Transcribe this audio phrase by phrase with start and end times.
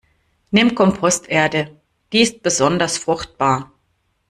[0.49, 1.75] Nimm Komposterde,
[2.11, 3.71] die ist besonders fruchtbar.